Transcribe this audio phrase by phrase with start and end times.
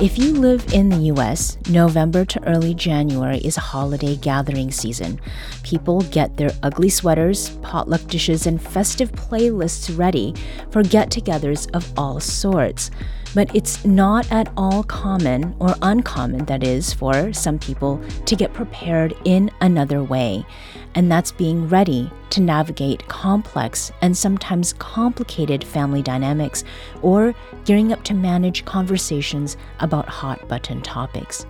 [0.00, 5.20] If you live in the US, November to early January is holiday gathering season.
[5.62, 10.34] People get their ugly sweaters, potluck dishes, and festive playlists ready
[10.70, 12.90] for get togethers of all sorts.
[13.34, 18.54] But it's not at all common, or uncommon, that is, for some people to get
[18.54, 20.46] prepared in another way
[20.94, 26.64] and that's being ready to navigate complex and sometimes complicated family dynamics
[27.02, 27.34] or
[27.64, 31.46] gearing up to manage conversations about hot button topics.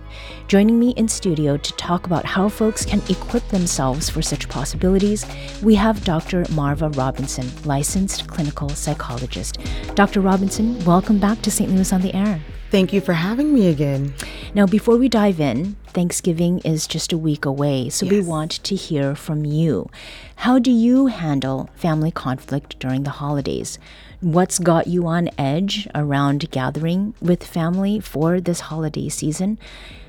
[0.47, 5.25] Joining me in studio to talk about how folks can equip themselves for such possibilities,
[5.63, 6.45] we have Dr.
[6.51, 9.57] Marva Robinson, licensed clinical psychologist.
[9.95, 10.21] Dr.
[10.21, 11.71] Robinson, welcome back to St.
[11.71, 12.41] Louis on the Air.
[12.71, 14.13] Thank you for having me again.
[14.53, 18.11] Now, before we dive in, Thanksgiving is just a week away, so yes.
[18.11, 19.89] we want to hear from you.
[20.37, 23.77] How do you handle family conflict during the holidays?
[24.21, 29.57] What's got you on edge around gathering with family for this holiday season?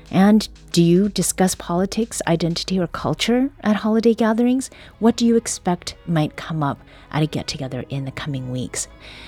[0.09, 4.69] And do you discuss politics, identity, or culture at holiday gatherings?
[4.99, 6.79] What do you expect might come up
[7.11, 8.87] at a get together in the coming weeks?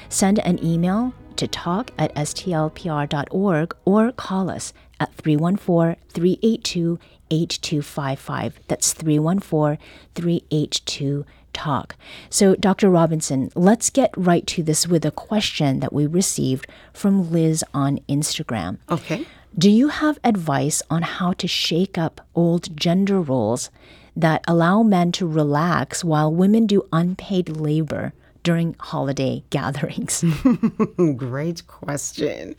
[0.10, 7.00] Send an email to talk at stlpr.org or call us at 314 382
[7.32, 8.60] 8255.
[8.68, 9.78] That's 314
[10.14, 11.96] 382 talk.
[12.30, 12.90] So, Dr.
[12.90, 18.00] Robinson, let's get right to this with a question that we received from Liz on
[18.10, 18.78] Instagram.
[18.92, 19.26] Okay.
[19.58, 23.72] Do you have advice on how to shake up old gender roles
[24.16, 30.24] that allow men to relax while women do unpaid labor during holiday gatherings?
[31.16, 32.56] Great question.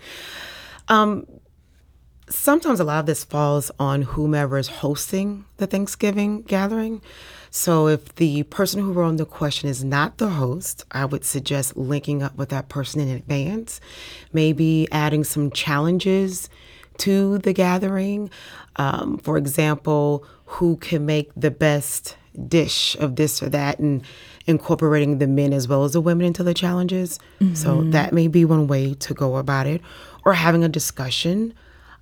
[0.89, 1.27] Um,
[2.29, 7.01] sometimes a lot of this falls on whomever is hosting the Thanksgiving gathering.
[7.51, 11.77] So if the person who wrote the question is not the host, I would suggest
[11.77, 13.81] linking up with that person in advance,
[14.33, 16.51] maybe adding some challenges
[16.99, 18.31] to the gathering.
[18.77, 22.17] Um, for example, who can make the best
[22.49, 24.03] dish of this or that, and
[24.47, 27.19] incorporating the men as well as the women into the challenges.
[27.41, 27.55] Mm-hmm.
[27.55, 29.81] So that may be one way to go about it,
[30.25, 31.55] or having a discussion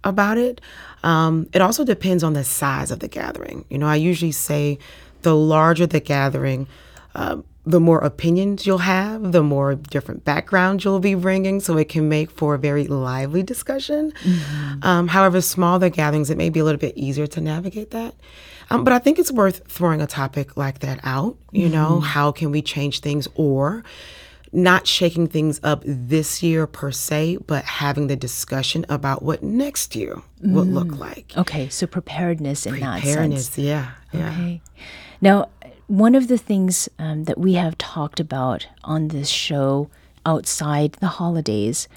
[0.05, 0.61] about it.
[1.03, 3.65] Um, it also depends on the size of the gathering.
[3.69, 4.79] You know, I usually say
[5.23, 6.67] the larger the gathering,
[7.15, 11.89] uh, the more opinions you'll have, the more different backgrounds you'll be bringing, so it
[11.89, 14.13] can make for a very lively discussion.
[14.23, 14.85] Mm-hmm.
[14.85, 18.15] Um, however, smaller gatherings, it may be a little bit easier to navigate that.
[18.71, 21.37] Um, but I think it's worth throwing a topic like that out.
[21.53, 21.75] You mm-hmm.
[21.75, 23.83] know, how can we change things or
[24.55, 29.97] not shaking things up this year per se, but having the discussion about what next
[29.97, 30.53] year mm.
[30.53, 30.99] would look mm.
[30.99, 31.33] like.
[31.37, 33.57] Okay, so preparedness in preparedness, that sense.
[33.57, 34.31] Preparedness, yeah, yeah.
[34.31, 34.63] Okay.
[35.21, 35.49] Now,
[35.87, 39.91] one of the things um, that we have talked about on this show
[40.25, 41.89] outside the holidays,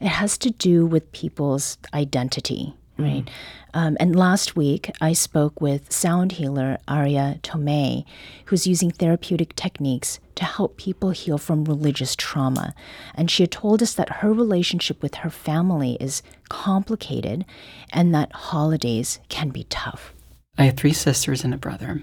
[0.00, 3.28] it has to do with people's identity, right?
[3.72, 8.04] Um, and last week, I spoke with sound healer Aria Tomei,
[8.46, 12.74] who's using therapeutic techniques to help people heal from religious trauma.
[13.14, 17.44] And she had told us that her relationship with her family is complicated
[17.92, 20.12] and that holidays can be tough.
[20.56, 22.02] I have three sisters and a brother,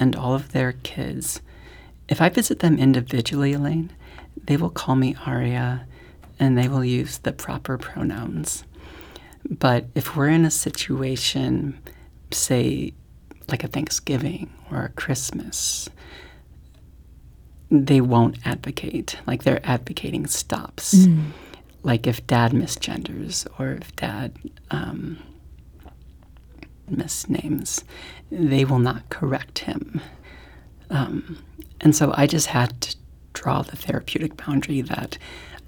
[0.00, 1.40] and all of their kids.
[2.08, 3.92] If I visit them individually, Elaine,
[4.36, 5.86] they will call me Aria
[6.38, 8.64] and they will use the proper pronouns.
[9.50, 11.78] But if we're in a situation,
[12.30, 12.92] say,
[13.48, 15.88] like a Thanksgiving or a Christmas,
[17.70, 19.18] they won't advocate.
[19.26, 20.94] Like their advocating stops.
[20.94, 21.30] Mm.
[21.82, 24.36] Like if dad misgenders or if dad
[24.70, 25.18] um,
[26.90, 27.84] misnames,
[28.30, 30.00] they will not correct him.
[30.90, 31.38] Um,
[31.80, 32.96] and so I just had to
[33.32, 35.18] draw the therapeutic boundary that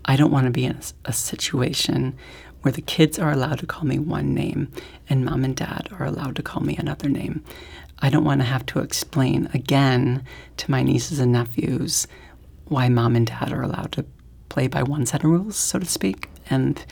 [0.05, 2.17] I don't want to be in a, a situation
[2.63, 4.71] where the kids are allowed to call me one name
[5.09, 7.45] and mom and dad are allowed to call me another name.
[8.01, 10.25] I don't want to have to explain again
[10.59, 12.07] to my nieces and nephews
[12.67, 14.05] why mom and dad are allowed to
[14.49, 16.85] play by one set of rules, so to speak, and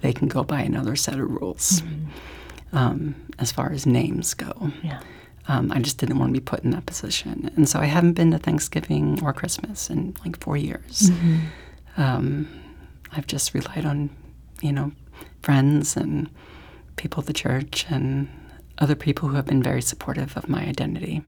[0.00, 2.76] they can go by another set of rules mm-hmm.
[2.76, 4.70] um, as far as names go.
[4.82, 5.00] Yeah.
[5.48, 7.50] Um, I just didn't want to be put in that position.
[7.56, 11.10] And so I haven't been to Thanksgiving or Christmas in like four years.
[11.10, 11.38] Mm-hmm.
[11.96, 12.48] Um,
[13.12, 14.10] I've just relied on
[14.60, 14.92] you know,
[15.42, 16.30] friends and
[16.96, 18.28] people at the church and
[18.78, 21.24] other people who have been very supportive of my identity.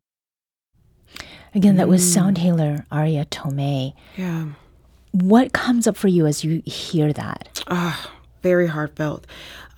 [1.54, 3.94] Again, that was sound healer Aria Tomei.
[4.16, 4.46] Yeah.
[5.12, 7.64] What comes up for you as you hear that?
[7.66, 8.12] Ah,
[8.42, 9.26] very heartfelt.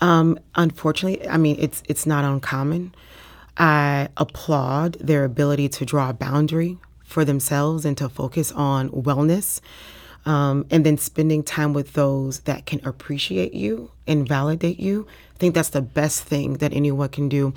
[0.02, 2.94] Um, unfortunately, I mean it's it's not uncommon.
[3.56, 9.60] I applaud their ability to draw a boundary for themselves and to focus on wellness.
[10.24, 15.06] Um, and then spending time with those that can appreciate you and validate you.
[15.34, 17.54] I think that's the best thing that anyone can do.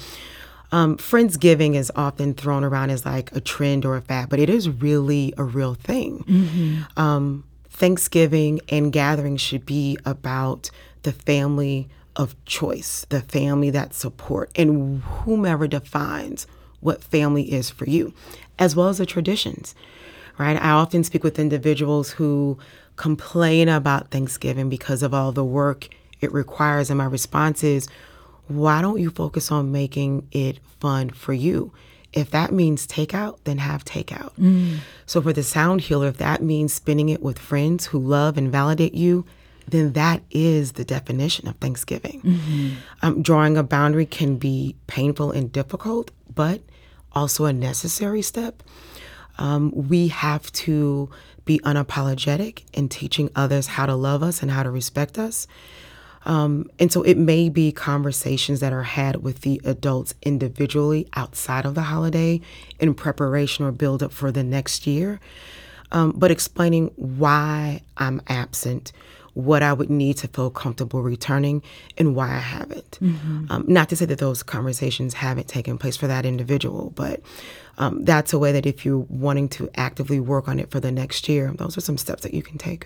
[0.71, 4.49] Um, Friendsgiving is often thrown around as like a trend or a fad, but it
[4.49, 6.85] is really a real thing.
[6.97, 10.71] Um, Thanksgiving and gatherings should be about
[11.03, 16.47] the family of choice, the family that support, and whomever defines
[16.79, 18.13] what family is for you,
[18.57, 19.75] as well as the traditions,
[20.37, 20.61] right?
[20.61, 22.57] I often speak with individuals who
[22.95, 25.89] complain about Thanksgiving because of all the work
[26.21, 27.87] it requires, and my response is,
[28.47, 31.73] why don't you focus on making it fun for you?
[32.13, 34.31] If that means takeout, then have takeout.
[35.05, 38.51] So for the sound healer, if that means spending it with friends who love and
[38.51, 39.25] validate you,
[39.67, 42.21] then that is the definition of Thanksgiving.
[43.01, 46.61] Um, drawing a boundary can be painful and difficult, but
[47.13, 48.63] also a necessary step.
[49.37, 51.09] Um, we have to
[51.45, 55.47] be unapologetic in teaching others how to love us and how to respect us.
[56.25, 61.65] Um, and so it may be conversations that are had with the adults individually outside
[61.65, 62.41] of the holiday
[62.79, 65.19] in preparation or build up for the next year,
[65.91, 68.91] um, but explaining why I'm absent,
[69.35, 71.61] what I would need to feel comfortable returning,
[71.95, 72.97] and why I haven't.
[73.51, 77.21] Um, not to say that those conversations haven't taken place for that individual, but
[77.77, 80.91] um, that's a way that if you're wanting to actively work on it for the
[80.91, 82.85] next year, those are some steps that you can take.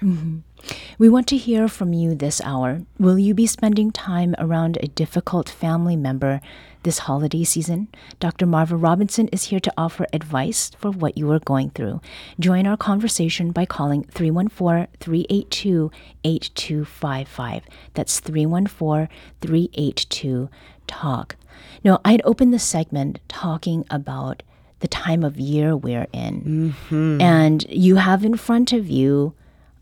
[0.97, 2.81] We want to hear from you this hour.
[2.97, 6.41] Will you be spending time around a difficult family member
[6.83, 7.87] this holiday season?
[8.19, 8.45] Dr.
[8.45, 12.01] Marva Robinson is here to offer advice for what you are going through.
[12.39, 15.91] Join our conversation by calling 314 382
[16.23, 17.63] 8255.
[17.93, 19.07] That's 314
[19.41, 20.49] 382
[20.87, 21.35] TALK.
[21.83, 24.43] Now, I'd opened the segment talking about
[24.79, 26.75] the time of year we're in.
[27.21, 29.33] And you have in front of you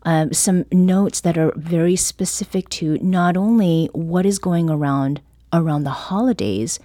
[0.04, 5.20] um, some notes that are very specific to not only what is going around
[5.52, 6.78] around the holidays,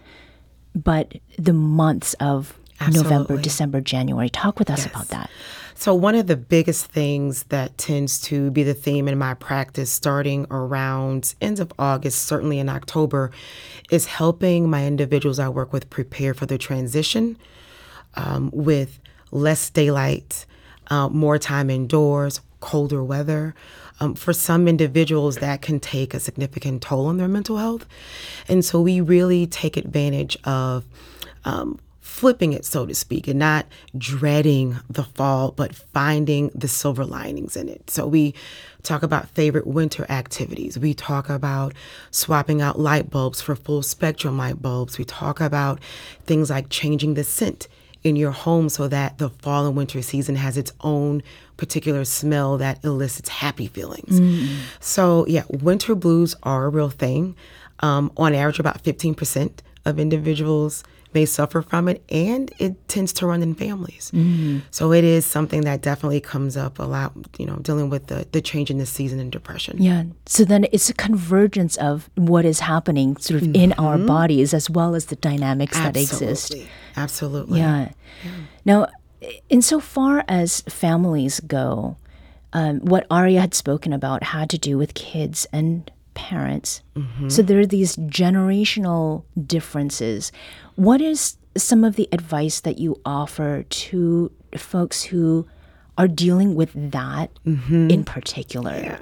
[0.75, 2.57] but the months of
[2.92, 4.30] November, December, January.
[4.30, 5.30] Talk with us about that.
[5.75, 9.92] So, one of the biggest things that tends to be the theme in my practice
[9.92, 13.31] starting around end of August, certainly in October,
[13.89, 17.38] is helping my individuals I work with prepare for the transition
[18.15, 19.00] um, with
[19.31, 20.45] less daylight,
[20.88, 23.54] uh, more time indoors, colder weather.
[24.00, 27.86] Um, for some individuals, that can take a significant toll on their mental health.
[28.48, 30.83] And so we really take advantage of
[31.45, 33.65] um, flipping it, so to speak, and not
[33.98, 37.89] dreading the fall, but finding the silver linings in it.
[37.89, 38.33] So we
[38.81, 40.77] talk about favorite winter activities.
[40.77, 41.74] We talk about
[42.12, 44.98] swapping out light bulbs for full spectrum light bulbs.
[44.98, 45.80] We talk about
[46.25, 47.68] things like changing the scent
[48.04, 51.24] in your home so that the fall and winter season has its own
[51.58, 54.20] particular smell that elicits happy feelings.
[54.80, 57.36] So, yeah, winter blues are a real thing.
[57.80, 59.52] Um, on average, about 15%
[59.86, 60.84] of individuals
[61.14, 64.12] may suffer from it, and it tends to run in families.
[64.72, 68.28] So, it is something that definitely comes up a lot, you know, dealing with the,
[68.32, 69.82] the change in the season and depression.
[69.82, 70.06] Yeah.
[70.25, 74.70] So then it's a convergence of what is happening sort of in our bodies as
[74.70, 76.54] well as the dynamics that exist.
[76.54, 76.70] Absolutely.
[76.96, 77.60] Absolutely.
[77.60, 77.90] Yeah.
[78.66, 78.88] Now,
[79.50, 81.98] insofar as families go,
[82.54, 86.82] um, what Aria had spoken about had to do with kids and parents.
[86.96, 87.29] Mm-hmm.
[87.29, 90.32] So there are these generational differences.
[90.75, 95.48] What is some of the advice that you offer to folks who
[95.98, 97.89] are dealing with that mm-hmm.
[97.89, 99.00] in particular?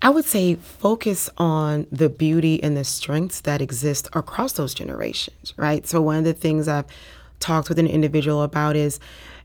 [0.00, 5.54] I would say focus on the beauty and the strengths that exist across those generations,
[5.56, 5.86] right?
[5.86, 6.86] So, one of the things I've
[7.38, 8.98] talked with an individual about is,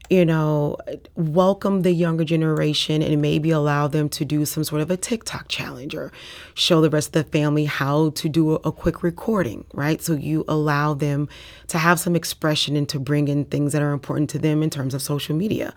[0.10, 0.78] you know,
[1.16, 5.48] welcome the younger generation and maybe allow them to do some sort of a TikTok
[5.48, 6.12] challenge or
[6.54, 10.02] show the rest of the family how to do a, a quick recording, right?
[10.02, 11.28] So, you allow them
[11.68, 14.70] to have some expression and to bring in things that are important to them in
[14.70, 15.74] terms of social media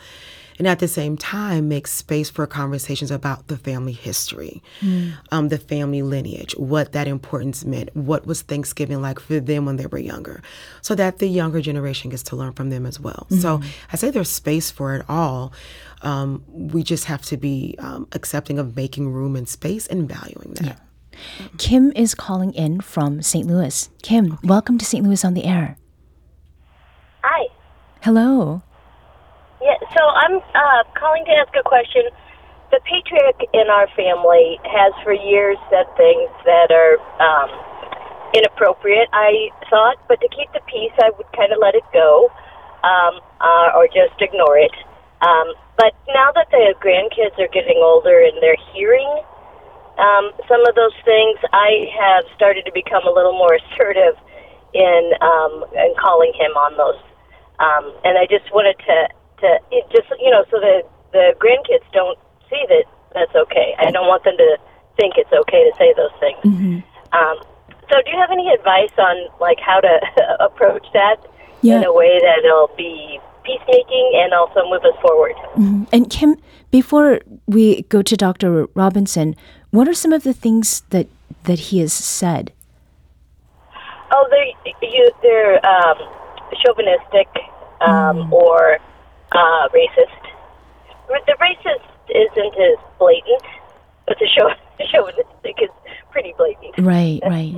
[0.61, 4.62] and at the same time make space for conversations about the family history
[5.33, 9.76] um, the family lineage what that importance meant what was thanksgiving like for them when
[9.76, 10.43] they were younger
[10.83, 14.11] so that the younger generation gets to learn from them as well so i say
[14.11, 15.52] there's space for it all
[16.02, 20.52] um, we just have to be um, accepting of making room and space and valuing
[20.61, 20.79] that
[21.59, 23.47] Kim is calling in from St.
[23.47, 23.90] Louis.
[24.00, 25.05] Kim, welcome to St.
[25.05, 25.76] Louis on the air.
[27.23, 27.49] Hi.
[28.00, 28.62] Hello.
[29.97, 32.06] So I'm uh, calling to ask a question.
[32.70, 37.50] The patriarch in our family has for years said things that are um,
[38.30, 42.30] inappropriate, I thought, but to keep the peace, I would kind of let it go
[42.87, 44.75] um, uh, or just ignore it.
[45.26, 49.11] Um, but now that the grandkids are getting older and they're hearing
[49.99, 54.14] um, some of those things, I have started to become a little more assertive
[54.70, 57.02] in um, in calling him on those.
[57.59, 58.97] Um, and I just wanted to
[59.40, 60.82] to it just you know so the
[61.12, 62.18] the grandkids don't
[62.49, 63.75] see that that's okay.
[63.78, 64.56] I don't want them to
[64.97, 66.85] think it's okay to say those things.
[67.12, 67.37] Um,
[67.90, 70.00] so, do you have any advice on like how to
[70.40, 71.16] approach that
[71.62, 71.78] Yeah.
[71.78, 75.35] in a way that'll be peacemaking and also move us forward?
[75.92, 76.37] And Kim,
[76.70, 78.66] before we go to Dr.
[78.75, 79.35] Robinson,
[79.70, 81.09] what are some of the things that
[81.44, 82.52] that he has said?
[84.12, 85.99] Oh, they're you, they're um,
[86.64, 87.28] chauvinistic
[87.80, 88.78] um, or
[89.32, 90.26] uh, racist.
[91.26, 93.42] The racist isn't as blatant,
[94.06, 94.54] but the chau-
[94.92, 95.70] chauvinistic is
[96.10, 96.78] pretty blatant.
[96.78, 97.54] Right, right.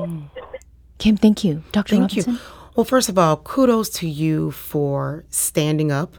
[0.98, 1.62] Kim, thank you.
[1.72, 1.96] Dr.
[1.96, 2.34] Thank Robinson?
[2.34, 2.38] you.
[2.76, 6.14] Well, first of all, kudos to you for standing up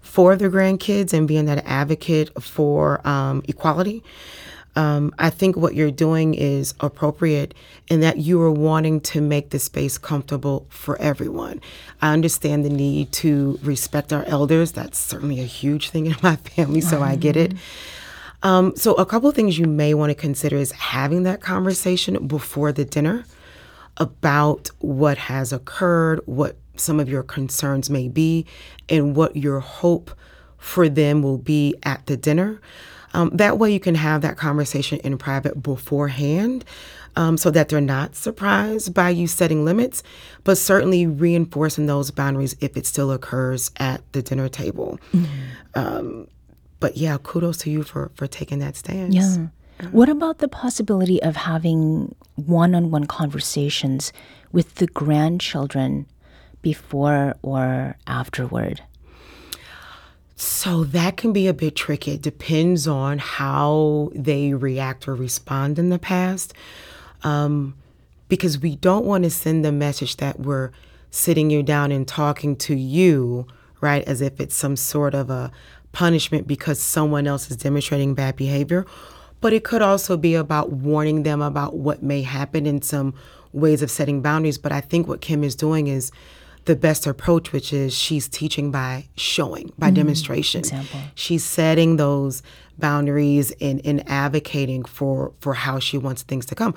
[0.00, 4.02] for the grandkids and being that advocate for um, equality.
[4.76, 7.54] Um, I think what you're doing is appropriate
[7.88, 11.62] in that you are wanting to make the space comfortable for everyone.
[12.02, 14.72] I understand the need to respect our elders.
[14.72, 17.54] That's certainly a huge thing in my family, so I get it.
[18.42, 22.26] Um, so, a couple of things you may want to consider is having that conversation
[22.26, 23.24] before the dinner
[23.96, 28.44] about what has occurred, what some of your concerns may be,
[28.90, 30.10] and what your hope
[30.58, 32.60] for them will be at the dinner.
[33.16, 36.64] Um, that way, you can have that conversation in private beforehand
[37.16, 40.02] um, so that they're not surprised by you setting limits,
[40.44, 45.00] but certainly reinforcing those boundaries if it still occurs at the dinner table.
[45.74, 46.28] Um,
[46.78, 49.14] but yeah, kudos to you for, for taking that stance.
[49.14, 49.46] Yeah.
[49.92, 54.12] What about the possibility of having one on one conversations
[54.52, 56.06] with the grandchildren
[56.60, 58.82] before or afterward?
[60.36, 62.12] So that can be a bit tricky.
[62.12, 66.52] It depends on how they react or respond in the past.
[67.22, 67.74] Um,
[68.28, 70.72] because we don't want to send the message that we're
[71.10, 73.46] sitting you down and talking to you,
[73.80, 75.50] right, as if it's some sort of a
[75.92, 78.84] punishment because someone else is demonstrating bad behavior.
[79.40, 83.14] But it could also be about warning them about what may happen in some
[83.52, 84.58] ways of setting boundaries.
[84.58, 86.10] But I think what Kim is doing is
[86.66, 90.60] the best approach, which is she's teaching by showing, by demonstration.
[90.60, 91.00] Example.
[91.14, 92.42] She's setting those
[92.78, 96.74] boundaries and, and advocating for for how she wants things to come.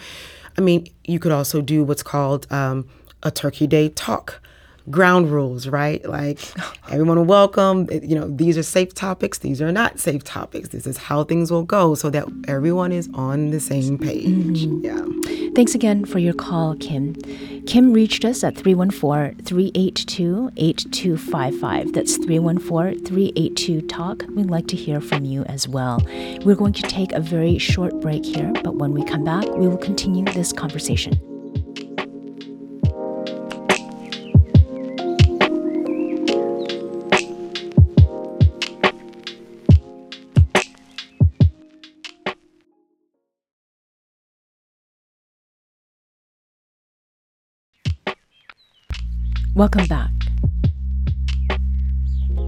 [0.57, 2.87] I mean, you could also do what's called um,
[3.23, 4.41] a Turkey Day talk.
[4.89, 6.03] Ground rules, right?
[6.09, 6.39] Like
[6.89, 7.87] everyone welcome.
[7.91, 9.37] You know, these are safe topics.
[9.39, 10.69] These are not safe topics.
[10.69, 14.65] This is how things will go, so that everyone is on the same page.
[14.81, 15.05] Yeah.
[15.53, 17.15] Thanks again for your call, Kim.
[17.69, 21.93] Kim reached us at 314 382 8255.
[21.93, 24.25] That's 314 382 Talk.
[24.29, 26.01] We'd like to hear from you as well.
[26.43, 29.67] We're going to take a very short break here, but when we come back, we
[29.67, 31.13] will continue this conversation.
[49.59, 50.11] Welcome back.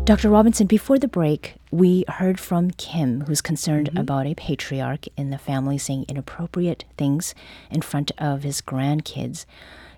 [0.05, 0.29] Dr.
[0.29, 3.97] Robinson, before the break, we heard from Kim, who's concerned mm-hmm.
[3.97, 7.35] about a patriarch in the family saying inappropriate things
[7.69, 9.45] in front of his grandkids.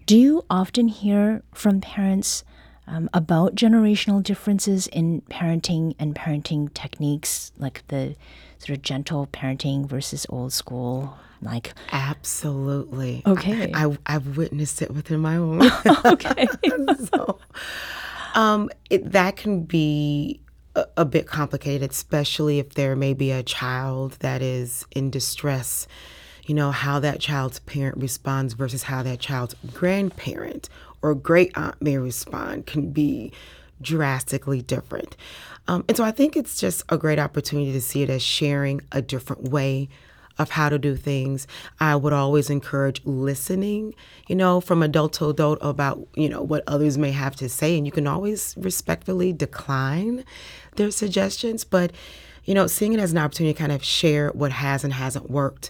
[0.08, 2.43] Do you often hear from parents
[2.87, 8.15] um, about generational differences in parenting and parenting techniques, like the
[8.59, 11.17] sort of gentle parenting versus old school?
[11.41, 13.21] Like, Absolutely.
[13.25, 13.71] Okay.
[13.73, 15.61] I, I, I've witnessed it within my own.
[16.05, 16.47] okay.
[17.13, 17.39] so,
[18.33, 20.39] um, it, that can be
[20.75, 25.87] a, a bit complicated, especially if there may be a child that is in distress.
[26.45, 30.67] You know, how that child's parent responds versus how that child's grandparent
[31.03, 33.31] or great aunt may respond can be
[33.81, 35.15] drastically different.
[35.67, 38.81] Um, and so I think it's just a great opportunity to see it as sharing
[38.91, 39.89] a different way
[40.39, 41.45] of how to do things.
[41.79, 43.93] I would always encourage listening,
[44.27, 47.77] you know, from adult to adult about, you know, what others may have to say.
[47.77, 50.25] And you can always respectfully decline
[50.75, 51.91] their suggestions, but,
[52.45, 55.29] you know, seeing it as an opportunity to kind of share what has and hasn't
[55.29, 55.69] worked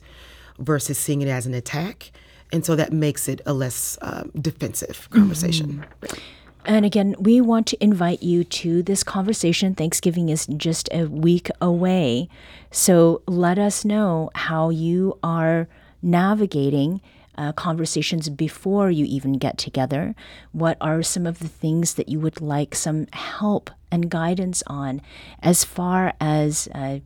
[0.59, 2.11] versus seeing it as an attack.
[2.53, 5.83] And so that makes it a less uh, defensive conversation.
[6.01, 6.19] Mm-hmm.
[6.65, 9.75] And again, we want to invite you to this conversation.
[9.75, 12.29] Thanksgiving is just a week away.
[12.71, 15.67] So let us know how you are
[16.01, 17.01] navigating
[17.37, 20.15] uh, conversations before you even get together.
[20.51, 25.01] What are some of the things that you would like some help and guidance on
[25.41, 26.99] as far as, uh,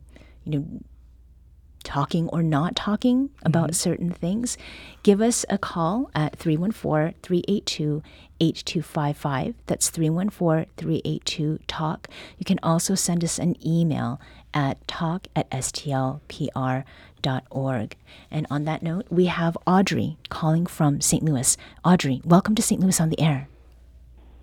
[0.44, 0.66] you know,
[1.84, 3.74] talking or not talking about mm-hmm.
[3.74, 4.58] certain things,
[5.02, 8.02] give us a call at 314 382
[8.40, 9.54] 8255.
[9.66, 12.08] That's 314 382 TALK.
[12.38, 14.20] You can also send us an email
[14.54, 16.86] at talk at stlpr.org.
[18.30, 21.22] And on that note, we have Audrey calling from St.
[21.22, 21.56] Louis.
[21.84, 22.80] Audrey, welcome to St.
[22.80, 23.48] Louis on the Air.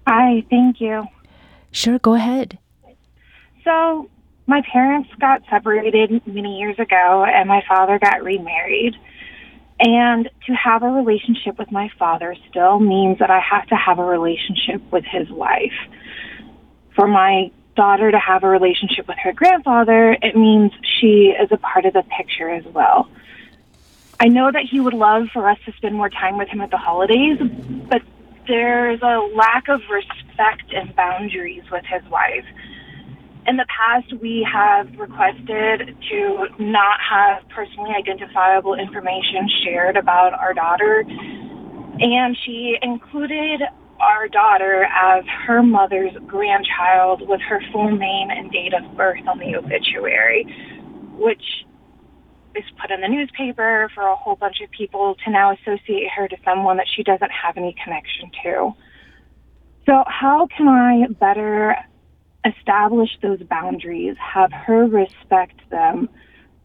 [0.07, 1.05] Hi, thank you.
[1.71, 2.59] Sure, go ahead.
[3.63, 4.09] So,
[4.47, 8.95] my parents got separated many years ago, and my father got remarried.
[9.79, 13.99] And to have a relationship with my father still means that I have to have
[13.99, 15.73] a relationship with his wife.
[16.95, 21.57] For my daughter to have a relationship with her grandfather, it means she is a
[21.57, 23.09] part of the picture as well.
[24.17, 26.71] I know that he would love for us to spend more time with him at
[26.71, 27.37] the holidays,
[27.89, 28.01] but
[28.47, 32.45] there's a lack of respect and boundaries with his wife
[33.47, 40.53] in the past, we have requested to not have personally identifiable information shared about our
[40.53, 41.03] daughter,
[41.99, 43.61] and she included
[43.99, 49.37] our daughter as her mother's grandchild with her full name and date of birth on
[49.39, 50.45] the obituary,
[51.17, 51.43] which
[52.55, 56.27] is put in the newspaper for a whole bunch of people to now associate her
[56.27, 58.71] to someone that she doesn't have any connection to.
[59.85, 61.75] So, how can I better
[62.45, 66.09] establish those boundaries, have her respect them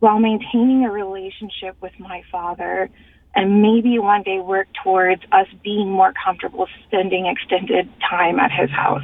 [0.01, 2.91] while maintaining a relationship with my father,
[3.35, 8.71] and maybe one day work towards us being more comfortable spending extended time at his
[8.71, 9.03] house.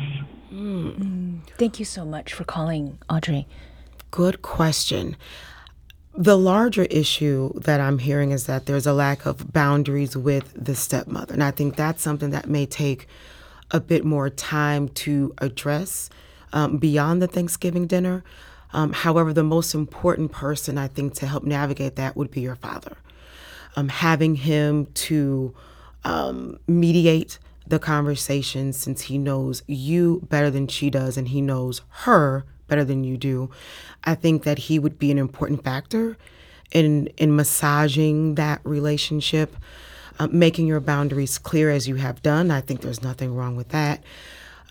[0.52, 1.40] Mm.
[1.58, 3.46] Thank you so much for calling, Audrey.
[4.10, 5.16] Good question.
[6.14, 10.74] The larger issue that I'm hearing is that there's a lack of boundaries with the
[10.74, 11.34] stepmother.
[11.34, 13.06] And I think that's something that may take
[13.70, 16.08] a bit more time to address
[16.56, 18.24] um, beyond the Thanksgiving dinner.
[18.72, 22.56] Um, however, the most important person I think to help navigate that would be your
[22.56, 22.96] father.
[23.76, 25.54] Um, having him to
[26.02, 31.82] um, mediate the conversation since he knows you better than she does and he knows
[31.88, 33.50] her better than you do,
[34.04, 36.16] I think that he would be an important factor
[36.72, 39.54] in in massaging that relationship,
[40.18, 42.50] uh, making your boundaries clear as you have done.
[42.50, 44.02] I think there's nothing wrong with that.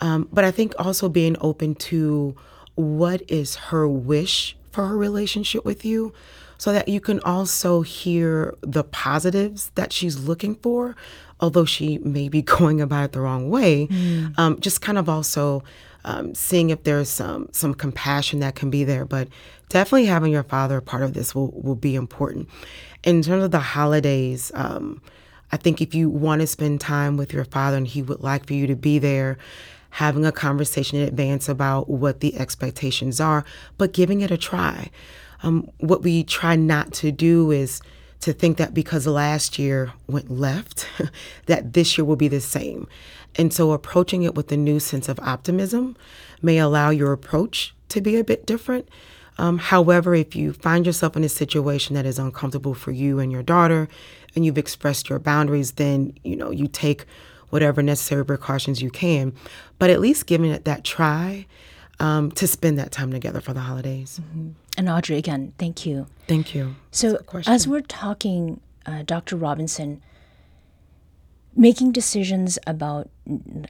[0.02, 2.36] Um, but I think also being open to
[2.76, 6.14] what is her wish for her relationship with you
[6.58, 10.96] so that you can also hear the positives that she's looking for,
[11.40, 13.88] although she may be going about it the wrong way.
[13.88, 14.38] Mm.
[14.38, 15.64] Um, just kind of also
[16.04, 19.06] um, seeing if there's some some compassion that can be there.
[19.06, 19.28] But
[19.70, 22.50] definitely having your father a part of this will will be important.
[23.04, 25.02] In terms of the holidays, um,
[25.52, 28.48] I think if you want to spend time with your father and he would like
[28.48, 29.38] for you to be there,
[29.96, 33.46] having a conversation in advance about what the expectations are,
[33.78, 34.92] but giving it a try.
[35.42, 37.82] Um, what we try not to do is
[38.20, 40.86] to think that because last year went left,
[41.46, 42.90] that this year will be the same.
[43.38, 45.96] And so approaching it with a new sense of optimism
[46.42, 48.90] may allow your approach to be a bit different.
[49.38, 53.32] Um, however, if you find yourself in a situation that is uncomfortable for you and
[53.32, 53.88] your daughter,
[54.36, 57.06] and you've expressed your boundaries, then you know you take
[57.56, 59.32] whatever necessary precautions you can,
[59.80, 61.46] but at least giving it that try
[62.02, 64.20] um, to spend that time together for the holidays.
[64.22, 64.50] Mm-hmm.
[64.78, 66.08] And Audrey, again, thank you.
[66.28, 66.76] Thank you.
[66.92, 69.38] So, as we're talking, uh, Dr.
[69.38, 70.02] Robinson,
[71.56, 73.10] making decisions about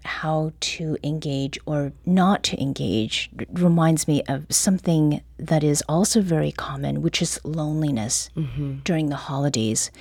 [0.04, 6.52] how to engage or not to engage reminds me of something that is also very
[6.52, 8.78] common, which is loneliness mm-hmm.
[8.84, 9.92] during the holidays.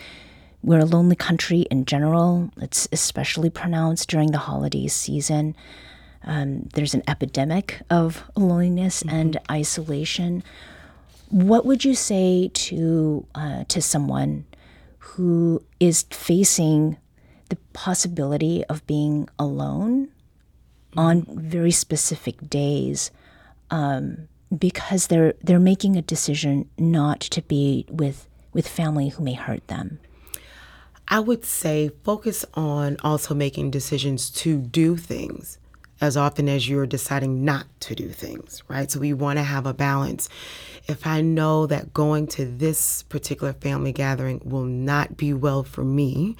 [0.65, 2.51] We're a lonely country in general.
[2.57, 5.55] It's especially pronounced during the holiday season.
[6.25, 9.15] Um, there's an epidemic of loneliness mm-hmm.
[9.15, 10.43] and isolation.
[11.29, 14.47] What would you say to uh, to someone
[14.99, 16.97] who is facing
[17.51, 20.99] the possibility of being alone mm-hmm.
[20.99, 23.11] on very specific days
[23.71, 29.35] um, because they're they're making a decision not to be with with family who may
[29.35, 30.01] hurt them?
[31.09, 35.59] I would say focus on also making decisions to do things
[36.01, 38.91] as often as you're deciding not to do things, right?
[38.91, 40.29] So we want to have a balance.
[40.87, 45.85] If I know that going to this particular family gathering will not be well for
[45.85, 46.37] me,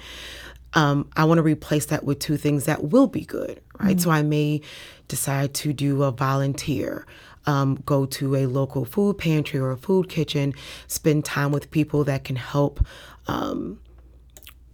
[0.73, 3.95] um, I want to replace that with two things that will be good, right?
[3.95, 3.99] Mm-hmm.
[3.99, 4.61] So I may
[5.07, 7.05] decide to do a volunteer.
[7.47, 10.53] Um, go to a local food pantry or a food kitchen,
[10.87, 12.83] spend time with people that can help
[13.27, 13.79] um,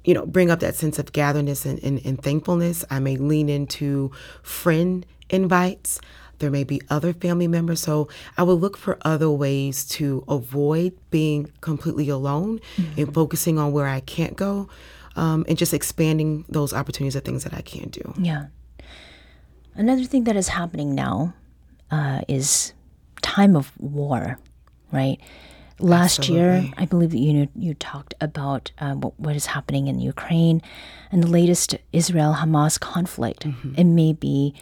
[0.04, 2.84] you know, bring up that sense of gatherness and, and, and thankfulness.
[2.90, 4.12] I may lean into
[4.42, 6.00] friend invites.
[6.40, 7.82] There may be other family members.
[7.82, 13.00] So I will look for other ways to avoid being completely alone mm-hmm.
[13.00, 14.68] and focusing on where I can't go
[15.16, 18.14] um, and just expanding those opportunities of things that I can do.
[18.18, 18.48] Yeah.
[19.76, 21.34] Another thing that is happening now
[21.92, 22.74] uh, is
[23.22, 24.40] time of war,
[24.92, 25.20] right?
[25.82, 26.40] Last Absolutely.
[26.40, 30.62] year, I believe that you you talked about uh, what, what is happening in Ukraine
[31.12, 33.46] and the latest Israel Hamas conflict.
[33.46, 33.76] Mm-hmm.
[33.78, 34.54] It may be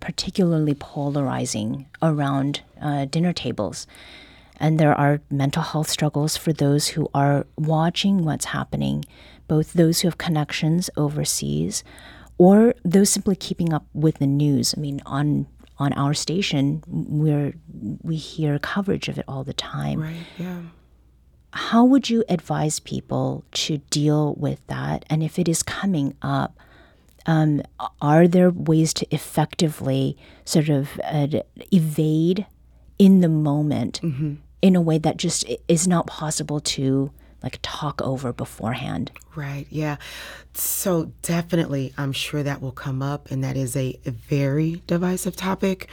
[0.00, 3.86] particularly polarizing around uh, dinner tables.
[4.60, 9.04] And there are mental health struggles for those who are watching what's happening,
[9.46, 11.84] both those who have connections overseas
[12.38, 14.74] or those simply keeping up with the news.
[14.76, 15.46] I mean, on
[15.78, 17.54] on our station, we're
[18.02, 20.00] we hear coverage of it all the time.
[20.00, 20.16] Right.
[20.36, 20.60] Yeah.
[21.52, 25.04] How would you advise people to deal with that?
[25.08, 26.58] And if it is coming up,
[27.26, 27.62] um,
[28.00, 31.28] are there ways to effectively sort of uh,
[31.72, 32.46] evade
[32.98, 34.34] in the moment mm-hmm.
[34.62, 37.10] in a way that just is not possible to
[37.42, 39.10] like talk over beforehand.
[39.34, 39.66] Right.
[39.70, 39.96] Yeah.
[40.54, 45.88] So definitely, I'm sure that will come up, and that is a, very divisive topic.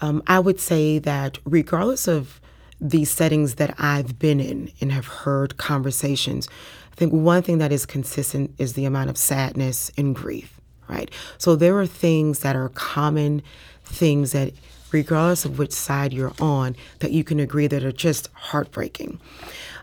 [0.00, 2.40] Um, I would say that regardless of
[2.80, 6.48] the settings that I've been in and have heard conversations,
[6.92, 10.60] I think one thing that is consistent is the amount of sadness and grief.
[10.86, 11.10] Right.
[11.38, 13.42] So there are things that are common
[13.84, 14.52] things that
[14.92, 19.18] regardless of which side you're on, that you can agree that are just heartbreaking.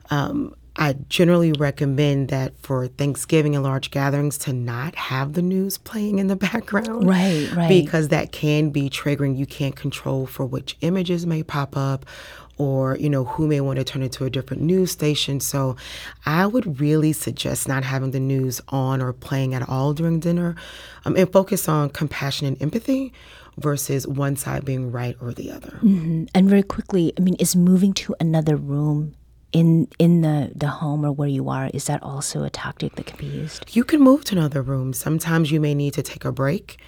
[0.10, 5.78] Um, I generally recommend that for Thanksgiving and large gatherings to not have the news
[5.78, 7.08] playing in the background.
[7.08, 7.70] Right, right.
[7.70, 9.38] Because that can be triggering.
[9.38, 12.08] You can't control for which images may pop up
[12.58, 15.40] or, you know, who may want to turn it to a different news station.
[15.40, 15.76] So
[16.26, 20.56] I would really suggest not having the news on or playing at all during dinner
[21.06, 23.14] um, and focus on compassion and empathy
[23.58, 25.78] versus one side being right or the other.
[25.84, 26.26] Mm-hmm.
[26.34, 29.14] And very quickly, I mean, is moving to another room
[29.52, 33.06] in in the the home or where you are is that also a tactic that
[33.06, 33.76] can be used?
[33.76, 34.94] You can move to another room.
[34.94, 36.80] Sometimes you may need to take a break.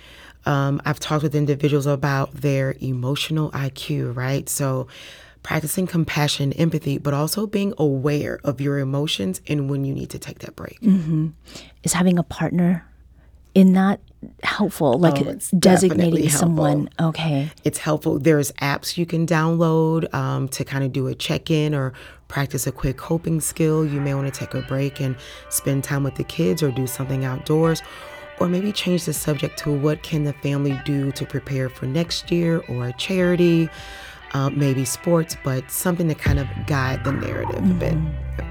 [0.45, 4.49] Um, i've talked with individuals about their emotional iq right?
[4.49, 4.87] So
[5.41, 10.19] practicing compassion empathy but also being aware of your emotions and when you need to
[10.19, 10.79] take that break.
[10.81, 11.29] Mm-hmm.
[11.83, 12.85] is having a partner
[13.55, 14.01] in that
[14.43, 20.63] helpful like oh, designating someone okay it's helpful there's apps you can download um, to
[20.63, 21.93] kind of do a check-in or
[22.33, 23.85] practice a quick coping skill.
[23.85, 25.15] You may want to take a break and
[25.49, 27.83] spend time with the kids or do something outdoors.
[28.39, 32.31] Or maybe change the subject to what can the family do to prepare for next
[32.31, 33.69] year or a charity,
[34.33, 37.83] uh, maybe sports, but something to kind of guide the narrative mm-hmm.
[37.83, 38.42] a bit.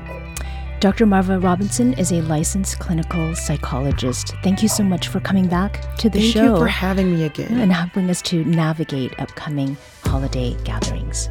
[0.83, 1.07] Dr.
[1.07, 4.35] Marva Robinson is a licensed clinical psychologist.
[4.43, 6.41] Thank you so much for coming back to the Thank show.
[6.41, 7.61] Thank you for having me again.
[7.61, 11.29] And helping us to navigate upcoming holiday gatherings.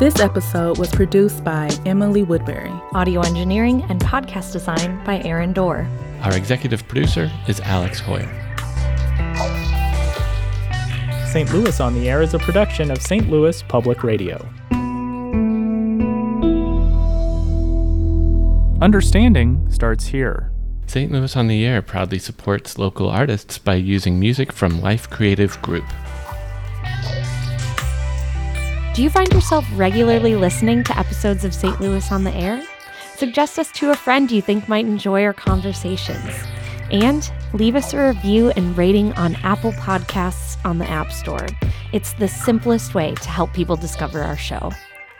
[0.00, 2.72] This episode was produced by Emily Woodbury.
[2.92, 5.88] Audio engineering and podcast design by Aaron Doerr.
[6.22, 8.28] Our executive producer is Alex Heuer.
[11.28, 11.52] St.
[11.52, 13.28] Louis on the Air is a production of St.
[13.30, 14.48] Louis Public Radio.
[18.84, 20.52] Understanding starts here.
[20.88, 21.10] St.
[21.10, 25.86] Louis on the Air proudly supports local artists by using music from Life Creative Group.
[28.92, 31.80] Do you find yourself regularly listening to episodes of St.
[31.80, 32.62] Louis on the Air?
[33.16, 36.34] Suggest us to a friend you think might enjoy our conversations.
[36.90, 41.46] And leave us a review and rating on Apple Podcasts on the App Store.
[41.94, 44.72] It's the simplest way to help people discover our show.